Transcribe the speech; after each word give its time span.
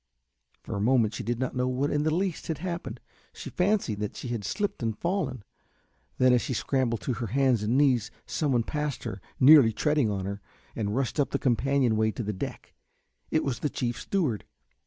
For 0.63 0.75
a 0.75 0.81
moment 0.81 1.13
she 1.13 1.21
did 1.21 1.37
not 1.39 1.55
know 1.55 1.83
in 1.83 2.01
the 2.01 2.11
least 2.15 2.45
what 2.49 2.57
had 2.57 2.67
happened. 2.67 2.99
She 3.33 3.51
fancied 3.51 4.15
she 4.17 4.29
had 4.29 4.43
slipped 4.43 4.81
and 4.81 4.97
fallen, 4.97 5.43
then, 6.17 6.33
as 6.33 6.41
she 6.41 6.55
scrambled 6.55 7.01
on 7.01 7.05
to 7.05 7.13
her 7.19 7.27
hands 7.27 7.61
and 7.61 7.77
knees, 7.77 8.09
someone 8.25 8.63
passed 8.63 9.03
her, 9.03 9.21
nearly 9.39 9.71
treading 9.71 10.09
on 10.09 10.25
her, 10.25 10.41
and 10.75 10.95
rushed 10.95 11.19
up 11.19 11.29
the 11.29 11.37
companion 11.37 11.95
way 11.97 12.09
to 12.13 12.23
the 12.23 12.33
deck. 12.33 12.73
It 13.29 13.43
was 13.43 13.59
the 13.59 13.69
chief 13.69 14.01
steward. 14.01 14.43